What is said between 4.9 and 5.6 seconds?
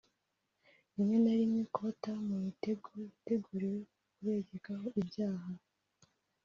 ibyaha